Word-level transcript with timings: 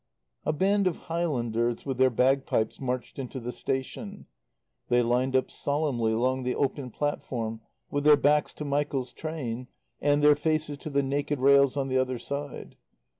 A 0.47 0.51
band 0.51 0.87
of 0.87 0.97
Highlanders 1.13 1.85
with 1.85 1.99
their 1.99 2.09
bagpipes 2.09 2.79
marched 2.81 3.19
into 3.19 3.39
the 3.39 3.51
station. 3.51 4.25
They 4.89 5.03
lined 5.03 5.35
up 5.35 5.51
solemnly 5.51 6.11
along 6.11 6.41
the 6.41 6.55
open 6.55 6.89
platform 6.89 7.61
with 7.91 8.03
their 8.03 8.17
backs 8.17 8.51
to 8.53 8.65
Michael's 8.65 9.13
train 9.13 9.67
and 10.01 10.23
their 10.23 10.35
faces 10.35 10.79
to 10.79 10.89
the 10.89 11.03
naked 11.03 11.37
rails 11.39 11.77
on 11.77 11.87
the 11.87 11.99
other 11.99 12.17
side. 12.17 12.77